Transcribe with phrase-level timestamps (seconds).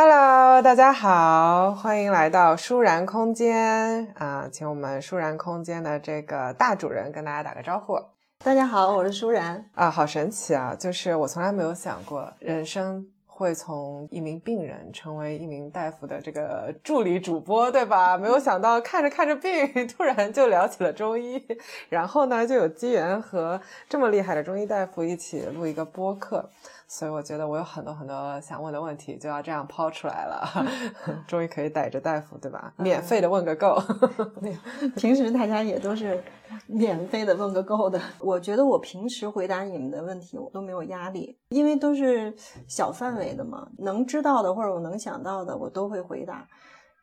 [0.00, 7.98] Hello，大家好，欢迎来到舒然空间啊，请我们舒然空间的这个大主人跟大家打个招呼。
[8.44, 10.72] 大家好，我是舒然啊，好神奇啊！
[10.78, 18.16] 就是我从来没有想过人生会从一名病人成为一名大夫的这个助理主播，对吧？
[18.16, 19.50] 没有想到看着看着病，
[19.98, 21.44] 突然就聊起了中医，
[21.88, 26.48] 然后呢，就有机缘和这么厉害的中医大夫一起录一个播客。
[26.90, 30.66] 所以我觉得我有很多很多想问的问题，就要这样抛出来了。
[31.28, 32.72] 终于可以逮着大夫，对吧？
[32.78, 33.78] 免费的问个够。
[34.96, 36.24] 平时大家也都是
[36.66, 38.00] 免费的问个够的。
[38.18, 42.34] 我觉得我平时回答你们的问题，我都没有压力，因为都是
[42.66, 46.48] 小范围的嘛，能知道的或者我能想到的，我都会回答。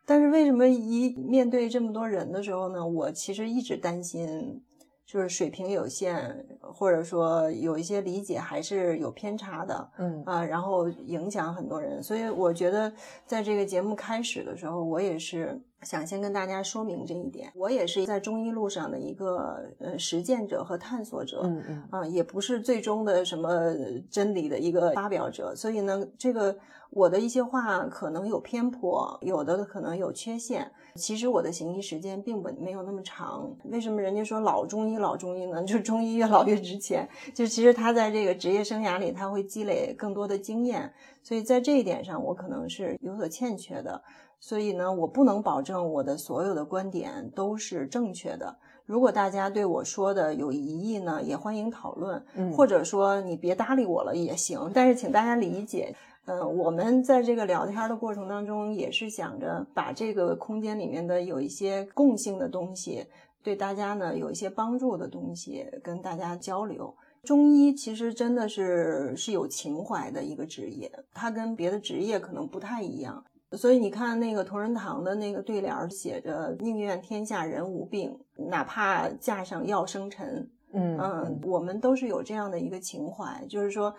[0.08, 2.84] 但是为什么一面对这么多人的时候呢？
[2.84, 4.64] 我其实一直担心。
[5.06, 12.92] 就是水平有限，或者说有一些理解还是有偏差的，嗯啊，然后影响很多人，所以我觉得
[13.26, 17.52] 在这个节目开始的时候，我也是想先跟大家说明这一点。
[17.56, 23.74] 我也是在中医路上的一个呃实践者和探索者，嗯嗯啊，也不是最终的什么
[24.10, 26.58] 真理的一个发表者，所以呢，这个。
[26.92, 30.72] 我的一些话可能有偏颇，有的可能有缺陷。
[30.96, 33.50] 其实我的行医时间并不没有那么长。
[33.66, 35.62] 为什么人家说老中医老中医呢？
[35.68, 37.08] 就是中医越老越值钱。
[37.34, 40.92] 就其实他在这个职业生涯里，他会积累更多的经验。
[41.22, 44.02] 所以在这一点上，我可能是有所欠缺的。
[44.40, 48.56] 所以呢，我不能保证我的所有的观点都是正确的。
[48.86, 52.24] 如果大家对我说的有疑义呢，也欢迎讨论。
[52.36, 54.72] 嗯，或者说你别搭理我了也行。
[54.74, 55.94] 但是请大家理解。
[56.28, 63.06] 嗯，我们在这个聊天的过程当中，也是想着把这个空间里面的有一些共性的东西，
[63.44, 66.92] 对大家呢有一些帮助的东西，跟大家交流。
[67.24, 73.24] 中医其实真的是是有情怀的一个职业，它跟别的职业可能不太一样。
[73.52, 78.18] 所以你看那个同仁堂的那个对联写着“宁愿天下人无病，
[78.50, 80.50] 哪怕架上药生尘”。
[80.74, 83.94] 嗯嗯，我们都是有这样的一个情怀，就是说。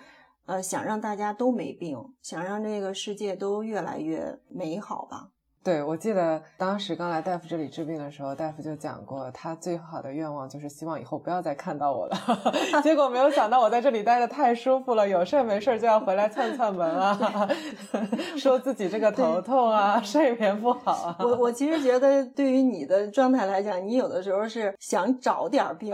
[0.47, 5.31] 呃，想让大家都没病，想让这个世界都越来越美好吧。
[5.66, 12.16] 对，我记得当时刚来大夫这里治病的时候，大夫就讲过，他最好的愿望就是希望以后不要再看到我了。
[12.84, 17.49] 结果没有想到我在这里待的太舒服了，有事儿没事儿就要回来串串门啊，
[18.38, 21.16] 说自己这个头痛啊，睡眠不好啊。
[21.19, 25.93] 我我其实觉得，对于你的状态来讲，你有的时候是想找点病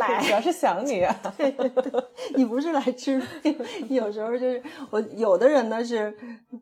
[0.00, 1.06] 来，主要是想你。
[1.38, 1.92] 对对对，
[2.34, 3.56] 你不是来治病，
[3.88, 6.12] 有时候就是我有的人呢是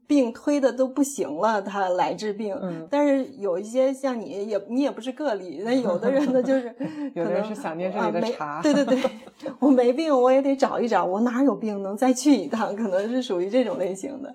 [0.06, 2.49] 病推的都不行了，他来治病。
[2.62, 6.74] 嗯，但是有一些像你也你也不是个例，那有的人呢就是
[7.14, 9.02] 有的人是想念这里的茶，对对对，
[9.60, 14.34] 我没病我也得找一找，我哪有病能再去一趟，可能是属于这种类型的。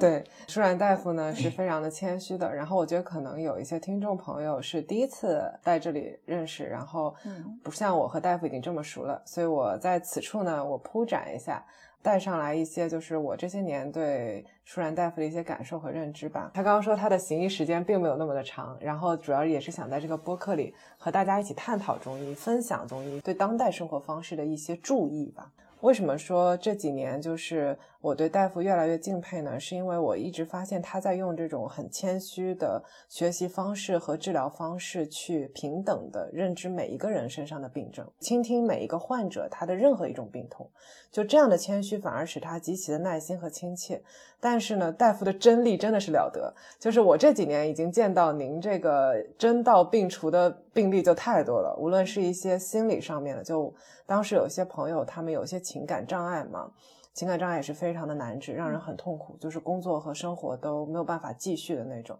[0.00, 7.14] 对，舒然大夫呢是非常的谦虚的，然后我觉得可能有一些听众朋友是第一次在这里认识，然后
[7.62, 11.64] 不像我和大夫已经这么熟了，所以我在此处呢我铺展一下。
[12.06, 16.52] 带上来一些，就是我这些年对舒然大夫的一些感受和认知吧。
[16.54, 25.50] 他刚刚说他的行医时间并没有那么的长，然后主要也是想在这个播客里和大家一起探讨中医，分享中医对当代生活方式的一些注意吧。
[25.80, 29.58] 为什么说这几年就是我对大夫越来越敬佩呢？
[29.58, 40.70] 是因为我一直发现他在用这种很谦虚的学习方式和治疗方式，去平等的认知每一个人身上的病症，倾听每一个患者他的任何一种病痛。
[41.10, 44.00] 就这样的谦虚，反而使他极其的耐心和亲切。
[44.38, 46.54] 但是呢，大夫的真力真的是了得。
[46.78, 53.74] 就是我这几年已经见到您这个真到病除的病例就太多了，无论是一些心理上面的，就。
[54.08, 56.70] 当时有些朋友，他们有些情感障碍嘛，
[57.16, 62.16] 情感障碍也是非常的难治，让人很痛苦，就是工作和生活都没有办法继续的那种。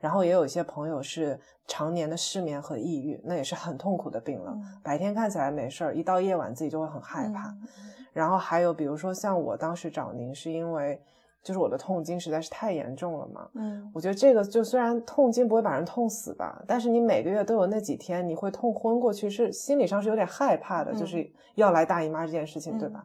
[0.00, 4.54] 然后也有一些朋友是常年的失眠和抑郁，那也是很痛苦的病了。
[4.82, 7.54] 白天看起来没事儿，一到夜晚自己就会很害怕。
[8.12, 11.00] 然后还有比如说像我当时找您，是因为。
[11.44, 23.04] 就是我的痛经实在是太严重了嘛，嗯，我觉得这个就虽然痛经不会把人痛死吧，但是你每个月都有那几天你会痛昏过去，是心理上是有点害怕的，就是要来大姨妈这件事情，对吧？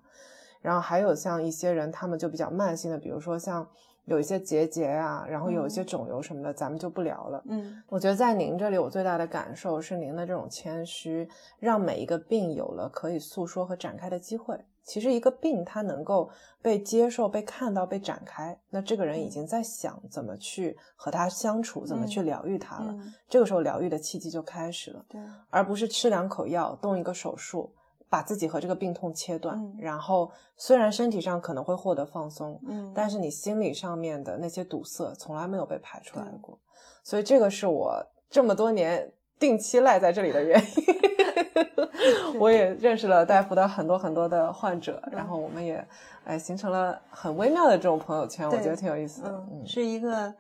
[0.68, 3.66] 然后还有像一些人，他们就比较慢性的，比如说像
[4.04, 7.42] 有一些结节啊，然后有一些肿瘤什么的，咱们就不聊了。
[7.48, 11.26] 嗯，我觉得在您这里，我最大的感受是您的这种谦虚，
[11.58, 14.60] 让每一个病有了可以诉说和展开的机会。
[14.84, 16.30] 其实一个病，它能够
[16.62, 22.94] 被接受、被看到、被展开，那这个人已经在想怎么去和他相处，怎么去疗愈他了。
[23.30, 25.06] 这个时候，疗愈的契机就开始了。
[25.08, 27.74] 对，而不是吃两口药、动一个手术，
[28.10, 36.58] 把自己和这个病痛切断，然后虽然身体上可能会获得放松，嗯，但是你心理上面的那些堵塞从来没有被排出来过，
[37.04, 42.40] 所以这个是我这么多年定期赖在这里的原因。
[42.40, 45.86] 我也认识了大夫的很多很多的患者，然后我们也
[46.24, 50.34] 哎形成了很微妙的这种朋友圈，我觉得挺有意思的，嗯，是一个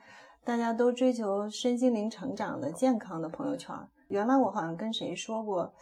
[0.46, 3.76] 大家都追求身心灵成长的健康的朋友圈。
[4.08, 5.74] 原来我好像跟谁说过。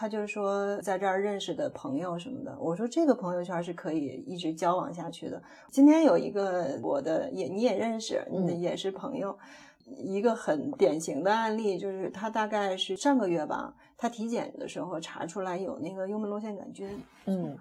[0.00, 5.42] 他就是说，在这儿认识的朋友什么的，我说这个朋友圈是可以一直交往下去的。
[5.70, 8.18] 今天有一个我的也你也认识，
[8.58, 9.38] 也是朋友，
[9.84, 16.88] 一个很典型的案例，就是他大概是上个月吧，他体检的时候查出来有那个幽门螺旋杆菌。
[17.26, 17.54] 嗯，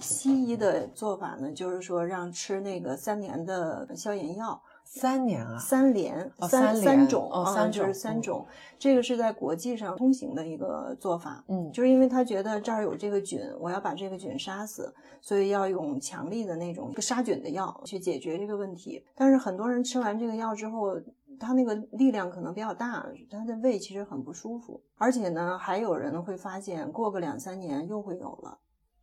[0.00, 4.62] 西医的做法呢，就是说让吃那个三年的消炎药。
[4.92, 8.44] 三年啊，三联三三种啊，就是三种。
[8.76, 11.44] 这个是在国际上通行的一个做法。
[11.46, 19.04] 嗯，就是因为他觉得这儿有这个菌，我要把这个菌杀死，所以要用强力的那种杀菌的药去解决这个问题。
[19.14, 21.00] 但是很多人吃完这个药之后，
[21.38, 24.82] 他那个力量可能比较大，他的胃其实很不舒服。
[24.96, 28.58] 而且呢，还有人会发现过个两三年又会有了。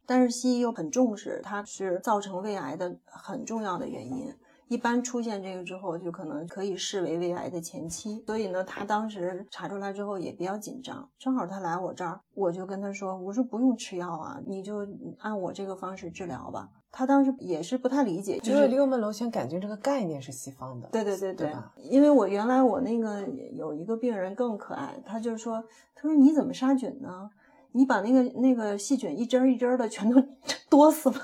[0.05, 4.33] 但是西医又很重视，它是造成胃癌的很重要的原因。
[4.67, 8.21] 一般出现这个之后，就可能可以视为胃癌的前期。
[8.25, 11.07] 所以呢，他当时查出来之后也比较紧张。
[11.17, 14.85] 正好他来我这儿，我就跟他说：“我说不用吃药啊，你就
[15.19, 20.89] 按我这个方式治疗吧。”他当时也是不太理解，就是幽门螺旋杆菌这个概念是西方的。
[20.91, 21.53] 对对对对，
[21.83, 25.63] 因为我原来我那个有一个病人更可爱，他就说
[25.95, 27.29] ：“他说你怎么杀菌呢？
[27.71, 30.21] 你把那个那个细菌一针一针的全都
[30.69, 31.15] 多死了。”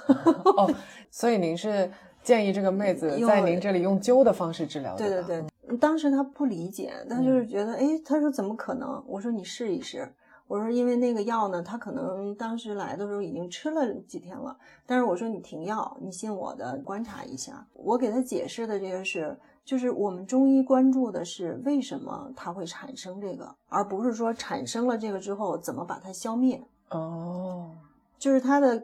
[0.56, 0.72] 哦，
[1.12, 1.92] 所以您是。
[2.24, 4.96] 建议这个妹子在您这里用灸的方式治疗。
[4.96, 9.04] 对对对，当时她不理解，她就是觉得，哎，她说怎么可能？
[9.06, 10.12] 我说你试一试。
[10.48, 14.56] 我说因为那个药呢，她可能当时来的时候已经吃了几天了。
[14.86, 17.66] 但是我说你停药，你信我的，观察一下。
[17.74, 26.62] 我给她解释的这个是，就是我们中医关注的是为什么它会产生这个，而不是说产生了这个之后怎么把它消灭。
[26.90, 27.72] 哦，
[28.18, 28.81] 就是它的。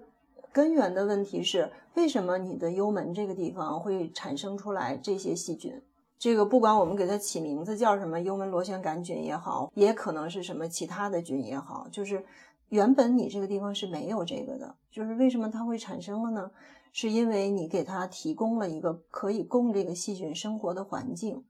[0.52, 5.82] 根源的问题是，为什么你的幽门这个地方会产生出来这些细菌？
[6.18, 12.26] 这个不管我们给它起名字叫什么，幽门螺旋杆菌也好，也可能是什么其他的菌也好，就是
[12.70, 14.76] 原本你这个地方是没有这个的。
[14.92, 16.52] 就是为什么它会产生了呢？
[16.92, 21.44] 是因为你给它提供了一个可以供这个细菌生活的环境。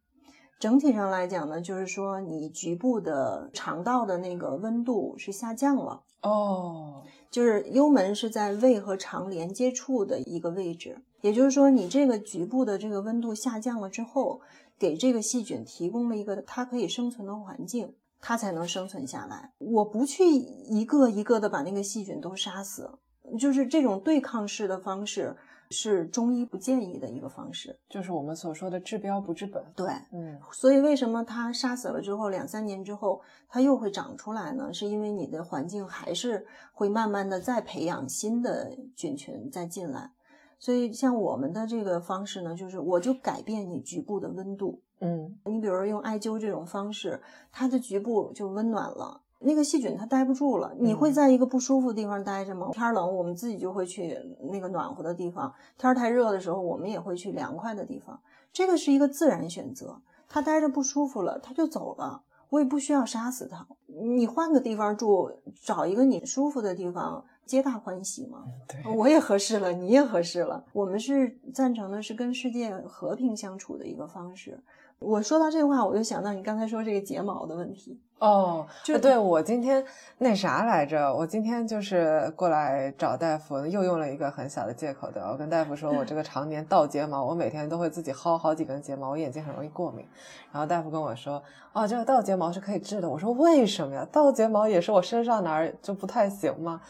[0.60, 6.02] 整体上来讲呢，就是说你局部的肠道的那个温度是下降了。
[6.22, 7.02] 哦。
[7.32, 14.42] 就是幽门是在胃和肠连接处的一个位置，也就是说，你这个局部的这个温度下降了之后，
[14.80, 19.54] 给这个细菌提供了一个它可以生存的环境，它才能生存下来。
[19.60, 22.90] 我不去一个一个的把那个细菌都杀死，
[23.38, 25.38] 就是这种对抗式的方式。
[25.72, 29.64] 是中医不建议的一个方式，就是我们所说的治标不治本。
[29.76, 34.74] 对，嗯，所以为什么它杀死了之后，两三年之后它又会长出来呢？
[34.74, 40.12] 是因为你的环境还是会慢慢的再培养新的菌群再进来。
[40.58, 49.22] 所以像我们的这个方式呢，就是我就改变你局部的温度，嗯，你比如用艾灸这种方式，它的局部就温暖了。
[49.42, 52.70] 那个细菌它待不住了，你会在一个不舒服的地方待着吗？
[52.74, 54.18] 天冷，我们自己就会去
[54.52, 58.20] 那个暖和的地方；天太热的时候，我们也会去凉快的地方。
[58.52, 63.66] 这个是一个自然选择，它待着不舒服了，它就走了，我也不需要杀死它。
[63.88, 65.32] 你换个地方住，
[65.64, 68.44] 找一个你舒服的地方，皆大欢喜嘛。
[68.68, 74.62] 对，我也合适了，你也合适了，我们是赞成的是跟世界和平相处的一个方式。
[75.00, 79.84] 我说到这话，我就想到你刚才说这个睫毛的问题哦，就对我今天
[80.18, 90.06] 那啥来着，我今天就是过来找大夫，又用了一个很小的借口，对我跟大夫说我这个常年倒睫毛，我每天都会自己薅好几根睫毛，我眼睛很容易过敏。
[90.52, 93.10] 然后大夫跟我说，哦，这个倒睫毛是可以治的。
[93.10, 94.06] 我说为什么呀？
[94.12, 96.82] 倒睫毛也是我身上哪儿就不太行吗？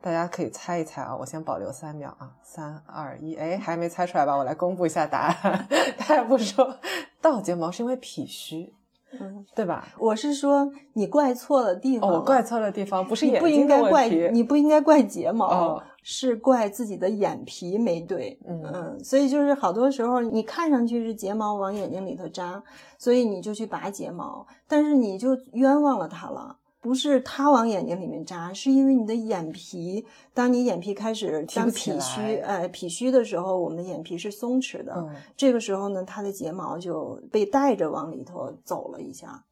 [0.00, 4.34] 大家可以猜一猜啊，我先保留三秒啊，三二一，哎，还没猜出来吧？
[4.34, 5.68] 我来公布一下答案。
[6.08, 6.78] 大夫说
[7.20, 8.72] 倒睫毛是因为脾虚，
[9.20, 9.86] 嗯，对吧？
[9.98, 22.62] 我是说你怪错了地方，哦怪错了地方，不是眼睛的问题，你不应该怪睫毛，是怪自己的眼皮没对，嗯，所以就是好多时候你看上去是睫毛往眼睛里头扎，
[22.98, 26.56] 所以你就去拔睫毛，但是你就冤枉了它了。
[26.82, 39.44] 不是它往眼睛里面扎，是因为你的眼皮，当你眼皮开始当脾虚，呃，脾虚的时候，我们的眼皮是松弛的，这个时候呢，它的睫毛就被带着往里头走了一下。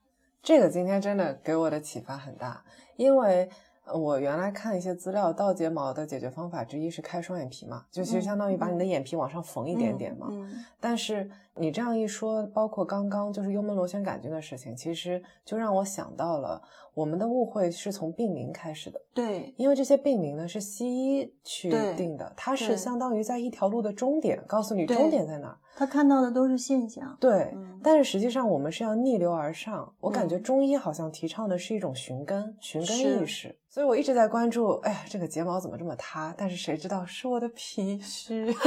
[0.43, 2.63] 这个今天真的给我的启发很大，
[2.97, 3.49] 因为。
[3.93, 10.29] 我原来看一些资料，倒睫毛的解决方法之一是开双眼皮嘛，就其实相当于把你的眼皮往上缝一点点嘛。
[10.79, 16.63] 但是你这样一说，包括刚刚就是幽门螺旋杆菌的事情，其实就让我想到了
[16.95, 19.01] 我们的误会是从病名开始的。
[19.13, 25.59] 对，因为这些病名呢是西医去定的，它是相当于在一条路的终点，告诉你终点在哪儿。
[25.77, 27.17] 他看到的都是现象。
[27.21, 29.93] 对，但是实际上我们是要逆流而上。
[30.01, 33.57] 我感觉中医好像提倡的是一种寻根、寻根意识。
[33.69, 36.35] 所以我一直在关注，哎呀，这个睫毛怎么这么塌？
[36.37, 38.55] 但是谁知道是我的脾虚。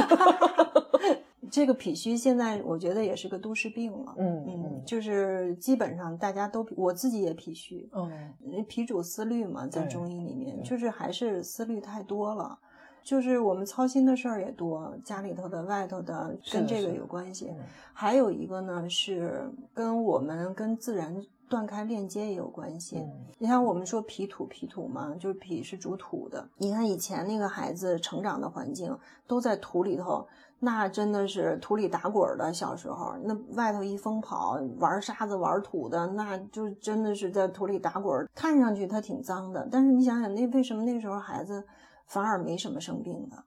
[1.54, 4.16] 这个脾虚现在我觉得也是个都市病了。
[4.18, 7.88] 嗯嗯，就是基本上大家都，我自己也脾虚。
[7.94, 12.58] 嗯，脾主思虑嘛，在中医里面，就是还是思虑太多了。
[13.04, 17.54] 就是我们操心的事儿也多，家里头的、外头的，跟这个有关系。
[17.94, 21.24] 还有一个呢，是跟我们跟自然。
[21.50, 23.06] 断开链接也有关系。
[23.38, 26.50] 你像我们说脾土，脾土嘛，就是脾是主土的。
[26.58, 30.26] 你看以前那个孩子成长的环境都在土里头，
[30.64, 32.54] 那真的是土里打滚的。
[32.54, 38.28] 小时候那外头一疯跑，玩沙子玩土的，那就真的是在土里打滚。
[38.34, 41.66] 看上去他挺脏的，但是你想想，那为什么那时候孩子
[42.08, 43.44] 反而没什么生病的？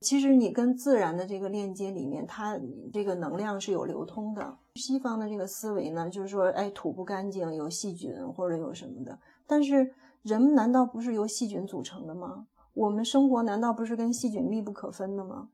[0.00, 2.58] 其实你跟自然的这个链接里面，它
[2.92, 4.56] 这个能量是有流通的。
[4.74, 9.18] 西方的这个思维呢，就是说，哎，土不干净，有细菌或者有什么的。
[9.46, 12.46] 但是人难道不是由细菌组成的吗？
[12.74, 15.48] 我们生活难道不是跟细菌密不可分的吗？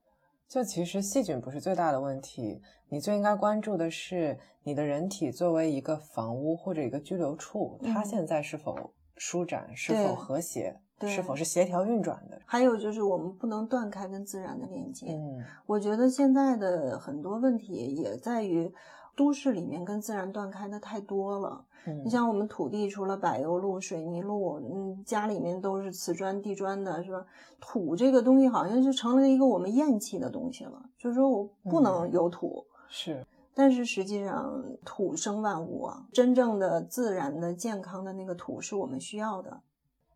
[0.48, 10.80] 就其实细菌不是最大的问题，你最应该关注的是你的人体作为一个房屋或者一个居留处，它现在是否舒展，是否和谐。
[11.06, 12.40] 是否是协调运转的？
[12.46, 15.06] 还有就是我们不能断开跟自然的连接。
[15.10, 18.72] 嗯，我觉得现在的很多问题也在于
[19.16, 21.64] 都市里面跟自然断开的太多了。
[21.86, 27.24] 嗯，你像我们土地除了柏油路、水泥路，嗯，家里面都是瓷砖、地砖的，是吧？
[27.60, 30.82] 土这个东西好像就成了一个我们厌弃的东西了。
[30.98, 39.60] 就是说我不能有土，是，但是实际上土生万物啊，真正的自然的健康的那个土是我们需要的。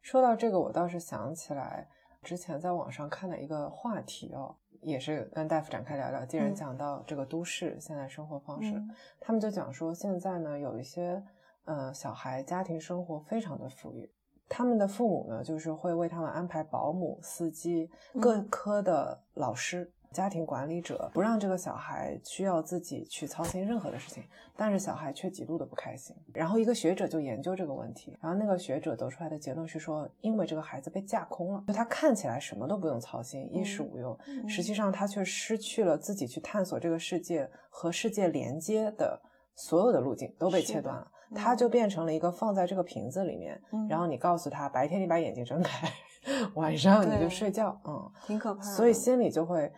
[0.01, 1.87] 说到这个，我倒是想起来
[2.23, 4.57] 之前在网上看的一个话题哦，
[4.89, 6.25] 也是跟大夫展开聊聊。
[6.25, 8.75] 既然讲到这个都市现在生活方式，
[9.21, 11.23] 他们就讲说现在呢有一些
[11.65, 14.11] 呃小孩家庭生活非常的富裕，
[14.49, 17.91] 他们的父母呢就是会为他们安排保姆、司机、
[18.21, 19.93] 各科的老师。
[20.13, 24.25] 家庭管理者不让这个小孩需要自己去操心任何的事情，
[24.57, 26.17] 但是小孩却极度的不开心。
[26.33, 39.21] 然后一个学者就研究这个问题，然后那个学者得出来的结论是说，因为这个孩子被架空了，就他看起来什么都不用操心，衣食无忧，实际上他却失去了自己去探索这个世界和世界连接的
[39.55, 45.87] 所有的路径都被切断了，他就变成了一个放在这个瓶子里面，然后你告诉他白天你把眼睛睁开，
[46.57, 49.71] 晚上你就睡觉，嗯，挺可怕，所以心里就会。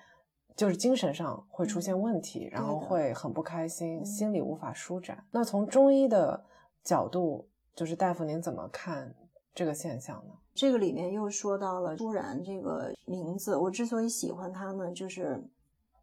[0.60, 5.24] 就是精神上会出现问题，然后会很不开心，心里无法舒展。
[5.30, 6.44] 那从中医的
[6.84, 9.14] 角度，就是大夫您怎么看
[9.54, 10.34] 这个现象呢？
[10.52, 15.42] 这个里面又说到了舒然这个名字，我之所以喜欢它呢，就是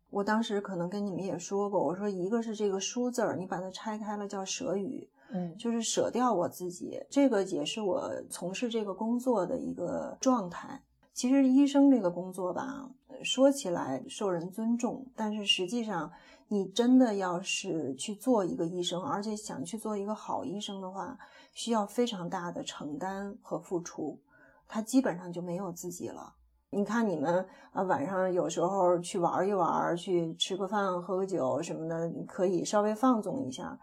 [0.09, 10.81] 我当时可能跟你们也说过，我说一个是这个舒字儿，你把它拆开了叫舍语，嗯，就是舍掉我自己，这个也是我从事这个工作的一个状态。
[11.13, 12.89] 其实医生这个工作吧。
[13.23, 16.11] 说起来受人尊重，但是实际上，
[16.49, 21.17] 你真的要是去做一个医生，而且想去做一个好医生的话，
[21.53, 24.19] 需要非常大的承担和付出。
[24.67, 26.33] 他基本上就没有自己了。
[26.69, 33.79] 你看你们啊，晚上有时候去玩一玩，去吃个饭、喝个酒什么的，可以稍微放纵一下。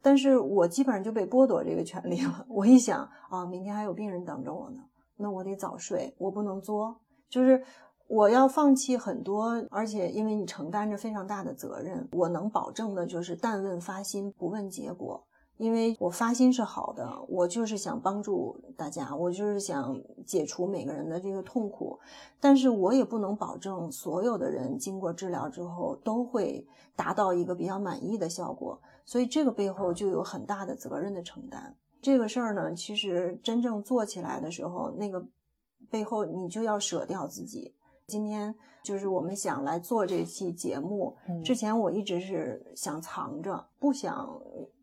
[0.00, 2.46] 但是我基本上就被剥夺这个权利了。
[2.48, 4.80] 我一想啊，明天还有病人等着我呢，
[5.16, 7.62] 那我得早睡，我不能作，就是。
[8.10, 15.24] 我要放弃很多，而且因为你承担着非常大的责任，我能保证的就是但问发心，不问结果。
[15.58, 22.00] 因为我发心是好的，我就是想帮助大家，我就是想解除每个人的这个痛苦，
[22.40, 31.76] 但是我也不能保证所有的人经过治疗之后都会达到一个比较满意的效果，所以这个背后就有很大的责任的承担。
[32.02, 35.24] 这个事儿呢，其实真正做起来的时候，那个
[35.88, 37.72] 背后你就要舍掉自己。
[38.10, 38.52] 今天
[38.82, 41.16] 就是我们想来做这期节目。
[41.44, 44.28] 之前我一直是想藏着，不想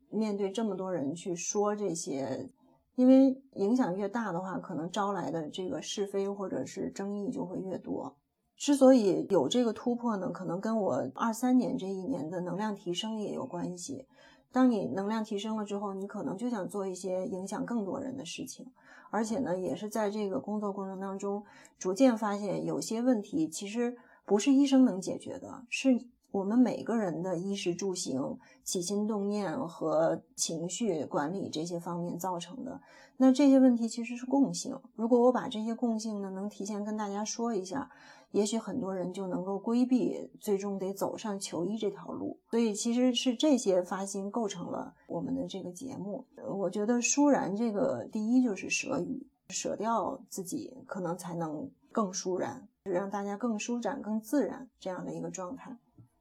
[0.10, 2.48] 面对这么多人去说这些，
[2.96, 8.16] 因为影响越大的话，可能招来的这个是非或者是争议就会越多。
[8.56, 14.08] 之所以有这个突破呢，可能跟我二三年这一年的能量提升也有关系。
[14.50, 18.66] 当你能量提升了之后，你可能就想做一些影响更多人的事情，
[19.10, 21.44] 而且呢，也是在这个工作过程当中，
[21.78, 32.82] 逐渐发现有些问题其实不是医生能解决的，是我们每个人的衣食住行、起心动念和情绪管理这些方面造成的。
[33.18, 34.80] 那这些问题其实是共性。
[34.96, 37.90] 如果我把这些共性呢，能提前跟大家说一下。
[38.32, 42.38] 也许很多人就能够规避，最终得走上求医这条路。
[42.52, 46.26] 所以其实是这些发心构成了我们的这个节目。
[46.46, 55.78] 我觉得舒然这个第一就是舍与，舍掉自己，可能才能更舒然，让大家更舒展、更自然这样的一个状态。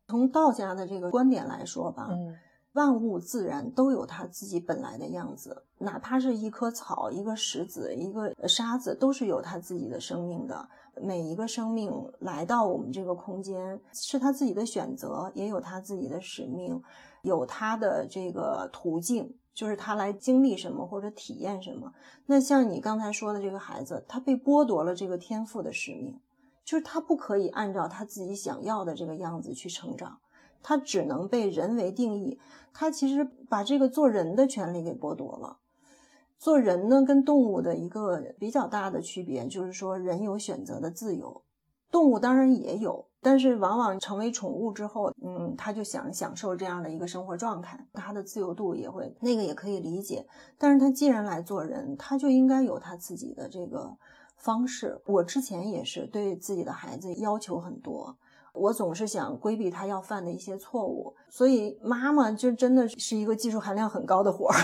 [0.08, 2.34] 从道家的这个观点来说吧，嗯，
[2.72, 10.68] 万物自然都有它自己本来的样子，哪怕是一棵草、一个石子、一个沙子，都是有它自己的生命的。
[11.02, 16.82] 每一个生命来到我们这个空间，是他自己的选择，也有他自己的使命，
[17.20, 21.92] 有他的这个途径，就是他来经历什么或者体验什么。
[22.24, 26.18] 那像你刚才说的这个孩子，他被剥夺了这个天赋的使命，
[26.66, 30.18] 就是他不可以按照他自己想要的这个样子去成长，
[30.64, 32.40] 他只能被人为定义，
[32.74, 35.58] 他其实把这个做人的权利给剥夺了。
[36.38, 41.42] 做人呢，跟动物的一个比较大的区别，就是说人有选择的自由，
[41.92, 50.26] 动物当然也有，但是往往成为宠物之后，嗯，他就想享受这样的一个生活状态，他的自由度也会那个也可以理解。
[50.58, 53.96] 但是他既然来做人，他就应该有他自己的这个
[54.36, 55.00] 方式。
[55.06, 58.16] 我之前也是对自己的孩子要求很多，
[58.52, 64.56] 我总是想规避他要犯的一些错误，所以妈妈就真的是一个技术含量很高的活儿。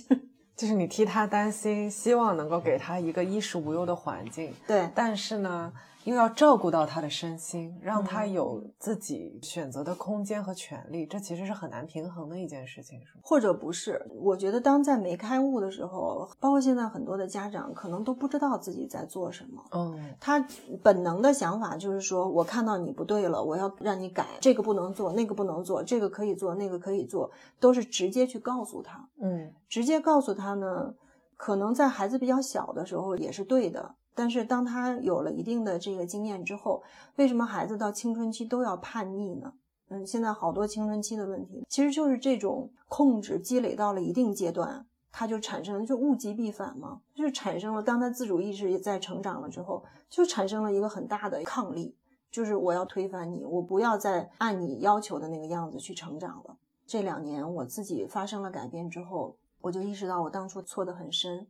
[0.56, 4.52] 就是你替他担心，希望能够给他一个衣食无忧的环境。
[4.66, 5.72] 对，但是呢。
[6.04, 13.20] 又要照顾到他的身心，让他有自己选择的空间和权利，这其实是很难平衡的一件事情，是吗？
[13.22, 14.04] 或者不是？
[14.18, 19.62] 我觉得当在没开悟的时候，包括现在很多的家长，可能都不知道自己在做什么。
[19.72, 20.42] 嗯，他
[20.82, 27.30] 本能的想法就是说，我看到你不对了，我要让你改，这个不能做，那个不能做，这个可以做，那个可以做，
[27.60, 29.06] 都是直接去告诉他。
[29.20, 30.94] 嗯，直接告诉他呢，
[31.36, 33.94] 可能在孩子比较小的时候也是对的。
[34.20, 36.82] 但是当他有了一定的这个经验之后，
[37.16, 39.50] 为什么孩子到青春期都要叛逆呢？
[39.88, 47.82] 嗯，现在好多青春期的问题，其实就是这种控制积累到了一定阶段，他就产生就物极必反嘛，就产生了。
[47.82, 51.96] 当他自主意识也在成长了之后，就产生了一个很大的抗力，
[52.30, 56.58] 就是我要推翻你，我不要再按你要求的那个样子去成长了。
[56.86, 61.46] 这两年我自己发生了改变之后，我就意识到我当初错得很深。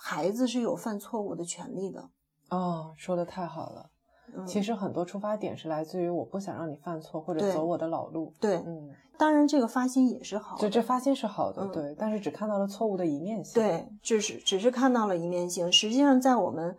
[0.00, 2.08] 孩子是有犯错误的权利的
[2.50, 3.90] 哦，说的太好了。
[4.46, 8.32] 其实很多出发点是来自于我不想让你犯错或者走我的老路。
[8.40, 11.94] 对，嗯，当然这个发心也是好，就这发心是好的，对。
[11.98, 15.72] 但是只看到了错误的一面性，对，只是只是看到了一面性。
[15.72, 16.76] 实际上在我们。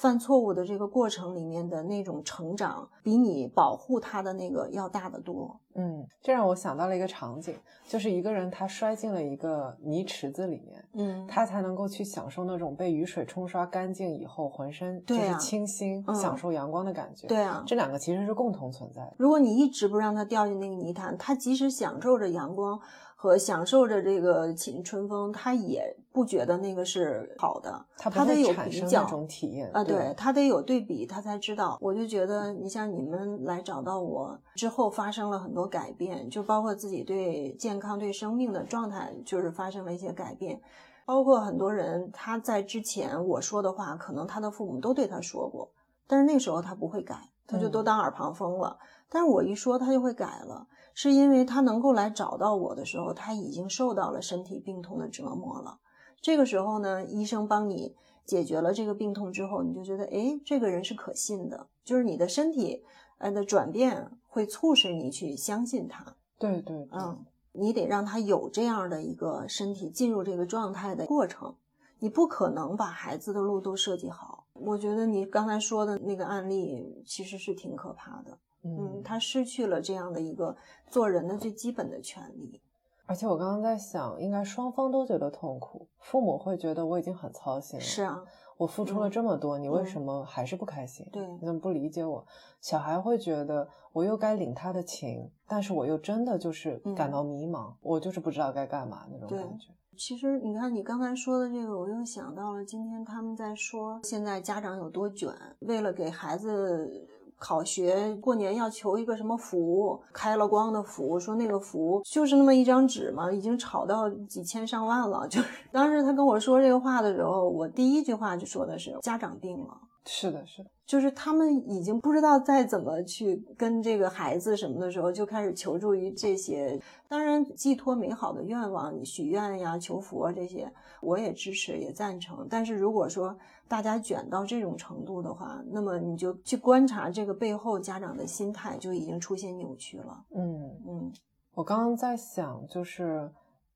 [0.00, 5.54] 犯错误的这个过程里面的那种成长，比你保护他的那个要大得多。
[5.74, 7.54] 嗯，这让我想到了一个场景，
[7.86, 17.28] 就是一个人他摔进了一个泥池子里面，嗯，他才能够去享受那种被雨水冲刷干净以后浑身就是清新，享受阳光的感觉。
[17.28, 19.14] 对啊，这两个其实是共同存在的。
[19.18, 22.80] 如果你一直不让他掉进那个泥潭，他即使享受着阳光。
[23.22, 31.76] 和享受着这个春春风，他也不觉得那个是好的，他得有比较种体验啊，对他得有对比，他才知道。
[31.82, 40.58] 我就觉得，你像你们来找到我之后，发生了很多改变，就包括自己对健康、对生命的状态，就是发生了一些改变。
[41.04, 45.70] 包括很多人，他在之前我说的话，可能他的父母都对他说过，
[46.06, 48.78] 但是那时候他不会改，他就都当耳旁风了。
[49.10, 50.66] 但是我一说，他就会改了。
[51.02, 55.78] 是因为他能够来找到我的时候，他已经受到了身体病痛的折磨了。
[56.20, 62.84] 这个时候呢，医生帮你解决了这个病痛之后，你就觉得，哎，这个人是可信的，就是你的身体
[63.16, 66.04] 呃的转变会促使你去相信他。
[66.38, 71.54] 对对，嗯，你得让他有这样的一个身体进入这个状态的过程。
[72.00, 74.44] 你不可能把孩子的路都设计好。
[74.52, 78.36] 我觉得你刚才说的那个案例其实是挺可怕的。
[78.62, 80.54] 嗯，他失去了这样的一个
[80.86, 82.60] 做人的最基本的权利，
[83.06, 85.88] 而且我刚刚在想，应该双方都觉得痛苦。
[85.98, 88.22] 父母会觉得我已经很操心了，是啊，
[88.58, 91.08] 我付出了这么多，你为什么还是不开心？
[91.10, 92.26] 对，你怎么不理解我？
[92.60, 99.68] 小孩会觉得我又该领他的情，但是我又真的就是感到迷茫，我就是不知道该干嘛那种感觉。
[99.96, 107.08] 其实你看你刚才说的这个，我又想到了今天他们在说现在家长有多卷，为了给孩子。
[107.40, 115.26] 考学过年要求一个什么符，开了光的符，说那个符就是那么一张纸嘛，已经炒到几千上万了。
[115.28, 119.76] 就是当时他跟我说这个话的时候，我第一句话就说的是家长病了。
[120.06, 126.80] 是的，是的，就是他们已经不知道再怎么去跟这个孩子什么的时候，就开始求助于这些。
[127.06, 130.72] 当然，寄托美好的愿望、许愿呀、求福啊这些，
[131.02, 132.46] 我也支持，也赞成。
[132.48, 133.36] 但是如果说
[133.70, 140.24] 大家卷到这种程度的话，那么你就去观察这个背后家长的心态就已经出现扭曲了。
[140.34, 141.12] 嗯嗯，
[141.54, 143.30] 我刚刚在想，就是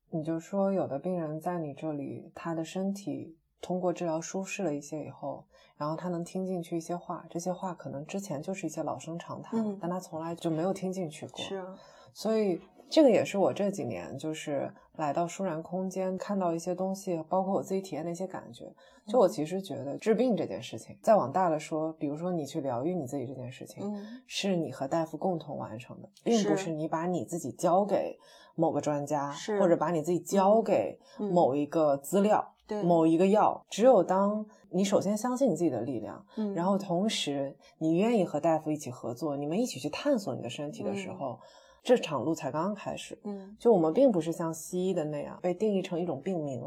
[0.09, 5.45] 你就说有的病人在你这里，他的身体通过治疗舒适了一些以后。
[5.77, 11.37] 然后他能听进去一些话，这些话可能之前就是一些老生常谈，但他从来就没有听进去过。
[11.37, 11.77] 是啊，
[12.13, 18.73] 所以这个也是我这几年就是来到舒然空间，看到一些东西，包括我自己体验的一些感觉。
[19.07, 23.83] 就我其实觉得治病这件事情，再往大了说，比如说你去疗愈你自己这件事情，
[24.27, 28.17] 是你和大夫共同完成的，并不是你把你自己交给
[28.55, 32.51] 某个专家，或者把你自己交给某一个资料。
[32.83, 41.39] 某一个药，只有当你首先相信你自己的力量，嗯，然后同时你愿意和大夫一起合作，你们一起去探索你的身体的时候，
[41.85, 43.17] 这场路才刚刚开始。
[43.23, 46.59] 嗯，就我们并不是像西医的那样被定义成一种病名，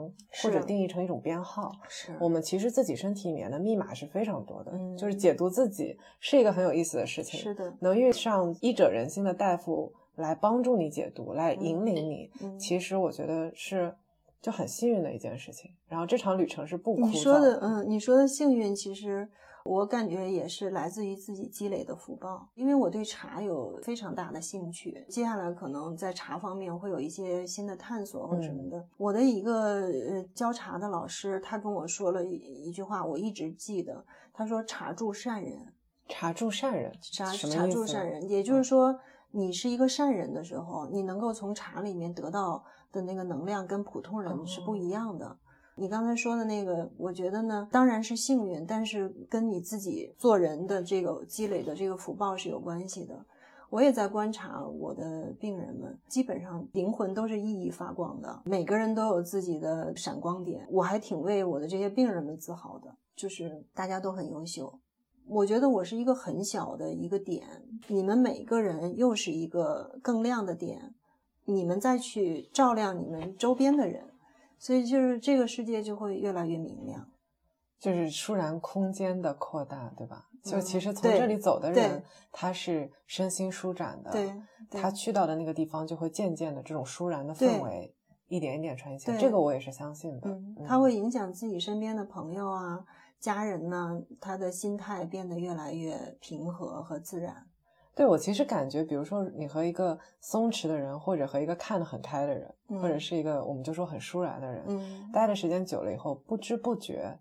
[0.43, 1.73] 或者定义成一种编号。
[1.89, 7.41] 是我们其实自己身体里面的密码是非常多的，就是解读自己是一个很有意思的事情。
[7.41, 13.95] 是的，能遇上医者仁心的大夫来帮助你解读，来引领你，其实我觉得是。
[14.41, 19.29] 就很幸运的一件事情，然后这场旅程是不枯你说的，嗯，你说的幸运，其实
[19.69, 22.49] 我感觉也是来自于自己积累的福报。
[22.55, 28.83] 因为我对茶有非常大的兴趣，接下来可能在茶方面会有一些新的探索或者什么的。
[28.97, 34.05] 我的一个呃教茶的老师，他跟我说了一一句话，我一直记得。
[34.33, 35.75] 他说：“茶助善人，
[36.09, 38.99] 茶助善人，茶茶助善人，也就是说，
[39.33, 45.37] 你是一个善人的时候，你能够从茶里面得到。”的那个能量跟普通人是不一样的。
[45.79, 53.25] 你刚才说的那个，我觉得呢，当然是幸运，但是跟你自己做人的这个积累的这个福报是有关系的。
[53.71, 60.67] 我也在观察我的病人们，基本上灵魂都是熠熠发光的，每个人都有自己的闪光点。
[60.71, 64.81] 我还挺为我的这些病人们自豪的，就是大家都很优秀。
[65.27, 67.47] 我觉得我是一个很小的一个点，
[67.89, 70.95] 你们每个人又是一个更亮的点。
[71.45, 74.03] 你们再去照亮你们周边的人，
[74.59, 77.09] 所以就是这个世界就会越来越明亮，
[77.79, 80.27] 就是舒然空间的扩大，对吧？
[80.45, 84.33] 就其实从这里走的人，他是身心舒展的，对，
[84.71, 87.95] 他去到的那个地方就会渐渐的这种舒然的氛围
[88.29, 90.41] 一点一点传下，这个我也是相信的。
[90.67, 92.85] 他会影响自己身边的朋友啊、
[93.19, 97.48] 家人呢，他的心态变得越来越平和和自然。
[97.99, 104.65] 对我其实感觉，比如说你和一个松弛的人，或者和一个看得很开的人，或者是一个我们就说很舒然的人，
[105.13, 107.19] 待的时间久了以后，不知不觉，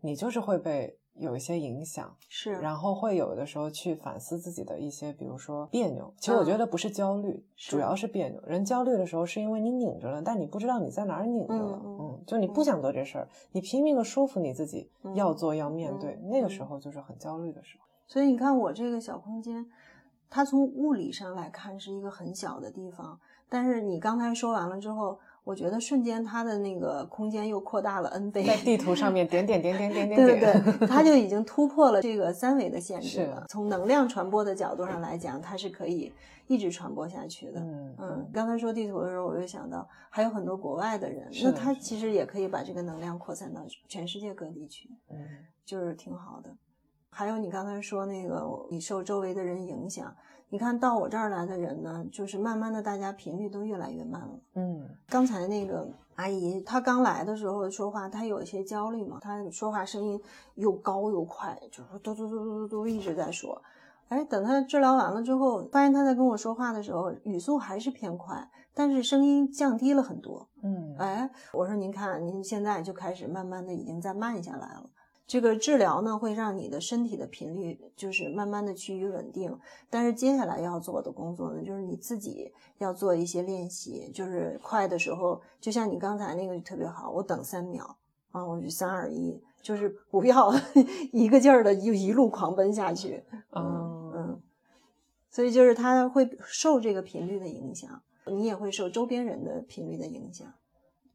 [0.00, 6.12] 你就是会被有一些影响，是，然后会有的时候去反思自己的一些，比如说别扭。
[6.18, 8.40] 其实我觉得不是焦虑，主要是别扭。
[8.48, 17.86] 人焦虑的时候是因为你拧着了，但你不知道你在哪儿拧着了，嗯，就你不想做这事儿，你拼命的说服你自己要做要面对，那个时候就是很焦虑的时候。
[18.08, 19.64] 所以你看我这个小空间。
[20.28, 28.44] 它从物理上来看是一个很小的地方，但是你刚才说完了之后，我觉得瞬间它的那个空间又扩大了 n 倍。
[28.44, 33.44] 在地图上面点点点点点点点，对对， 它就已经突破了这个三维的限制了。
[33.48, 36.12] 从能量传播的角度上来讲，它是可以
[36.48, 37.60] 一直传播下去的。
[37.60, 44.90] 嗯嗯，刚才说地图的时候，我就想到还有很多国外的人，那他其实也可以把这个能量扩散到全世界各地去。
[45.08, 45.18] 嗯，
[45.64, 46.50] 就是挺好的。
[47.16, 50.14] 还有你刚才说那个，你受周围的人影响，
[50.50, 54.38] 你看到我这儿来的人呢，就是慢慢的大家频率都越来越慢了。
[54.52, 60.20] 嗯，刚才那个阿姨她刚来的时候说话，她有一些焦虑嘛，她说话声音
[60.56, 63.62] 又高又快，就是嘟嘟嘟嘟嘟嘟一直在说。
[64.08, 70.46] 哎，等她治疗完了之后，发现她在跟我说话的时候语速还是偏快，但是声音降低了很多。
[70.62, 74.90] 嗯，哎，我说您看您现在就开始慢慢的已经在慢下来了。
[75.26, 79.58] 这个治疗呢，会让你的身体的频率就是慢慢的趋于稳定。
[79.90, 84.08] 但是接下来要做的工作呢，就是你自己要做一些练习。
[84.14, 87.96] 就是快的时候，就像你刚才那个就特别好，我等三秒
[88.30, 90.54] 啊，我就三二一，就是不要
[91.12, 93.24] 一个劲儿的就一路狂奔下去。
[93.50, 94.42] 嗯嗯，
[95.28, 100.46] 所以就是它会受这个频率的影响，你也会受周边人的频率的影响。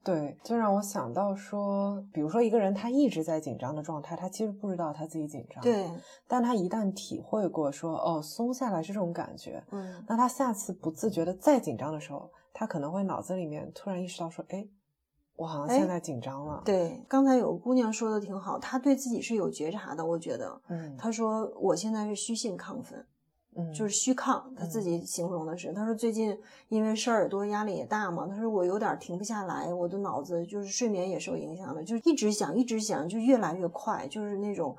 [0.04, 5.62] 对，就让我想到说，比如说一个人他一直在紧张的状态，他其实不知道他自己紧张。
[5.64, 5.90] 对，
[6.28, 14.68] 但他一旦体会过说哦松下来是这种感觉，嗯，那他下次不自觉的再紧张的时候，他可能会脑子里面突然意识到说，哎，
[15.36, 16.64] 我好像现在紧张了。
[16.66, 23.06] 对，刚才有个姑娘说的挺好，她对自己是有觉察的，我觉得，嗯，她说我现在是虚性亢奋。
[23.56, 26.38] 嗯，就是虚亢，他自己形容的是，他说最近
[26.70, 34.78] 因为事儿也多，压力也大嘛，他说我有点停不下来，我的脑子就是睡眠也受影响了，就是一直想，一直想，就越来越快，就是那种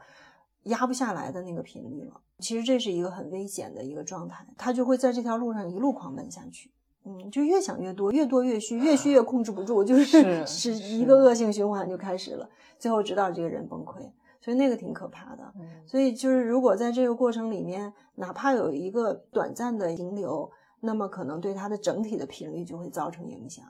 [0.62, 2.18] 压不下来的那个频率了。
[2.38, 6.70] 其实这是一个很危险的一个状态，他就会在这条路上一路狂奔下去，
[7.04, 14.10] 嗯，就越想越多，越多越虚，越虚越控制不住，就是是一个恶性循环就开始了，最后直到这个人崩溃。
[14.42, 15.54] 所以那个挺可怕的，
[15.86, 20.50] 所以就是如果在这个过程里面，哪怕有一个短暂的停留，
[20.80, 23.64] 那么可能对他的整体的频率就会造成影响。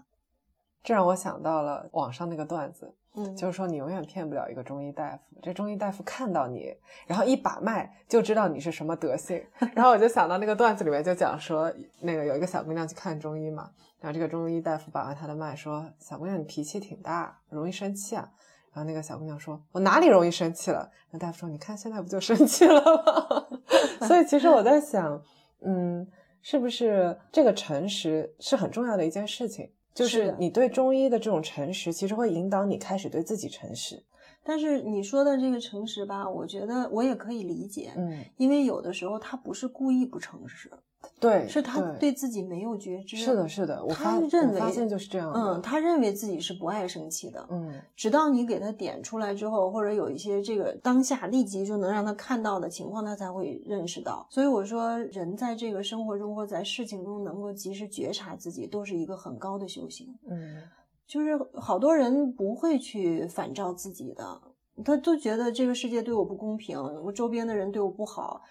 [0.83, 6.75] 这让我想到了网上那个段子，嗯，就是说你永远骗不了一个中医大夫，这中医大夫看到你，
[7.07, 9.45] 然后一把脉就知道你是什么德性。
[9.77, 18.33] 然后我就想到那个段子里面就讲说，那个有一个小姑娘去看中医嘛，然后这个中医大夫把完她的脉说，小姑娘你脾气挺大，容易生气啊。
[18.73, 23.59] 然后那个小姑娘说：“我哪里容易生气了？”那大夫说：“你看现在不就生气了吗？”
[24.09, 25.23] 所以其实我在想，
[25.61, 26.07] 嗯，
[26.41, 29.71] 是不是这个诚实是很重要的一件事情？
[29.95, 34.03] 就是你对中医的这种诚实，其实会引导你开始对自己诚实。
[34.43, 40.71] 但是你说的这个诚实吧，我觉得我也可以理解，嗯，因为有的时候他不是故意不诚实。
[41.19, 43.17] 对，是他对自己没有觉知。
[43.17, 45.33] 是的，是的，我他认为发现就是这样。
[45.35, 47.47] 嗯，他认为自己是不爱生气的。
[47.51, 54.27] 嗯，直到你给他点出来之后，或者有一些这个当下立即就能让他看到的情况，他才会认识到。
[54.31, 60.09] 所以我说，人在这个生活中或在事情中能够及时觉察自己，都是一个很高的修行。
[60.29, 60.63] 嗯，
[61.07, 64.41] 就是好多人不会去反照自己的，
[64.85, 68.43] 他都觉得这个世界对我不公平，我周边的人对我不好。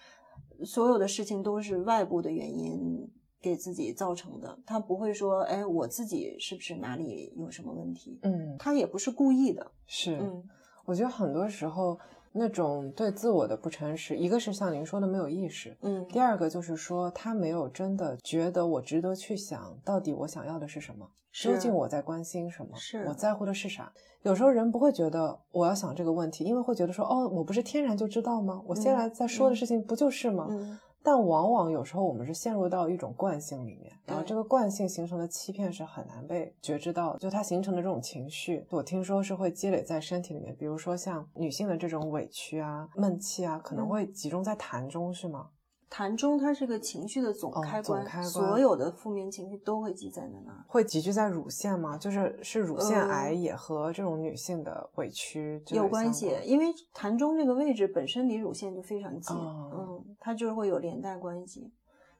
[0.64, 8.18] 所有的事情都是外部的原因给自己造成的，他不会说，哎，我自己是不是哪里有什么问题？
[8.22, 9.72] 嗯，他也不是故意的。
[9.86, 10.42] 是，嗯，
[10.84, 11.98] 我觉得很多时候
[12.32, 23.92] 那种对自我的不诚实，一个是像您说的没有意识，嗯，第二个就是说他没有真的觉得我值得去想到底我想要的是什么，究竟我在关心什么，是我在乎的是啥。
[24.22, 28.62] 有时候人不会觉得我要想这个问题，因为会觉得说，哦，我不是天然就知道吗？
[28.66, 30.46] 我现在在说的事情不就是吗？
[30.48, 30.78] 嗯。
[31.02, 45.48] 但往往有时候我们是陷入到一种惯性里面，然后这个惯性形成的欺骗是很难被觉知到，就它形成的这种情绪，我听说是会积累在身体里面，比如说像女性的这种委屈啊、闷气啊，可能会集中在痰中，是吗？
[45.90, 50.64] 痰中它是个情绪的总开关，开关，所有的负面情绪都会积在那儿。
[50.66, 51.98] 会集聚在乳腺吗？
[51.98, 59.91] 就是是乳腺癌也和这种女性的委屈有关系，因为痰中这个位置本身离乳腺就非常近，嗯，
[60.22, 61.72] 它就是会有连带关系。